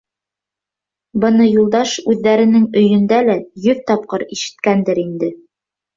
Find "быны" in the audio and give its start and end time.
1.23-1.45